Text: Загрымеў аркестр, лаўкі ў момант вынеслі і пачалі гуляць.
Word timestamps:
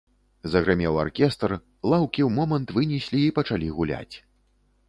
Загрымеў 0.53 0.95
аркестр, 1.03 1.53
лаўкі 1.93 2.21
ў 2.29 2.39
момант 2.39 2.67
вынеслі 2.79 3.19
і 3.27 3.35
пачалі 3.37 3.67
гуляць. 3.77 4.15